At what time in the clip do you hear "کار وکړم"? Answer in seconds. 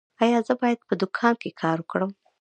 1.61-2.11